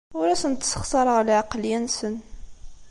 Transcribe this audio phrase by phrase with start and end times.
[0.19, 2.15] Ur asent-ssexṣareɣ lɛeqleyya-nsen.